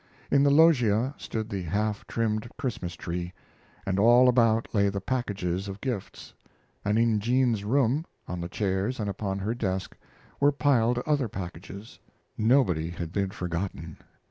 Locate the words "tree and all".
2.95-4.27